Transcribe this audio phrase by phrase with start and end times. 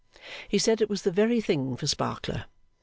[0.49, 2.45] He said it was the very thing for Sparkler.